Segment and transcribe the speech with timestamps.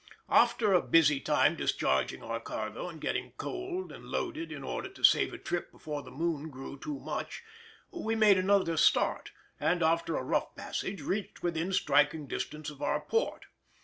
[0.29, 5.03] After a busy time discharging our cargo and getting coaled and loaded in order to
[5.03, 7.43] save a trip before the moon grew too much,
[7.91, 9.29] we made another start,
[9.59, 13.45] and after a rough passage reached within striking distance of our port.